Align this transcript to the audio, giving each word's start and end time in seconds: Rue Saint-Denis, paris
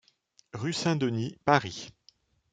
Rue 0.53 0.73
Saint-Denis, 0.73 1.37
paris 1.45 1.91